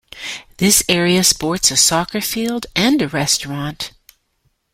This 0.57 0.81
area 0.89 1.23
sports 1.23 1.69
a 1.69 1.77
soccer 1.77 2.21
field 2.21 2.65
and 2.75 3.03
a 3.03 3.07
restaurant. 3.07 3.91